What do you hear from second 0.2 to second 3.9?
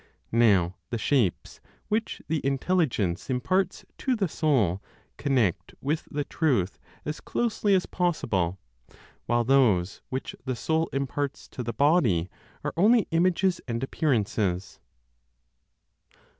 Now the (shapes) which the Intelligence imparts